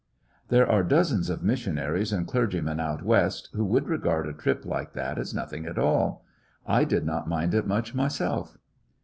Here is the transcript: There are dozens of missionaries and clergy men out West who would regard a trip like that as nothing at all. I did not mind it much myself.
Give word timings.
There 0.47 0.65
are 0.67 0.81
dozens 0.81 1.29
of 1.29 1.43
missionaries 1.43 2.11
and 2.11 2.25
clergy 2.25 2.59
men 2.59 2.79
out 2.79 3.03
West 3.03 3.49
who 3.53 3.63
would 3.65 3.87
regard 3.87 4.25
a 4.27 4.33
trip 4.33 4.65
like 4.65 4.93
that 4.93 5.19
as 5.19 5.31
nothing 5.31 5.67
at 5.67 5.77
all. 5.77 6.25
I 6.65 6.85
did 6.85 7.05
not 7.05 7.29
mind 7.29 7.53
it 7.53 7.67
much 7.67 7.93
myself. 7.93 8.57